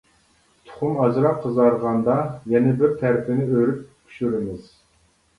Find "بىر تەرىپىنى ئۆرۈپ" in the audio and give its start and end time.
2.79-3.83